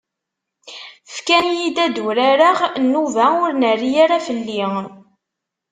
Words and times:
Fkan-iyi-d 1.13 1.77
ad 1.85 1.91
d-urareɣ 1.95 2.57
nnuba 2.83 3.25
ur 3.43 3.51
nerri 3.55 3.91
ara 4.03 4.17
fell-i. 4.27 4.61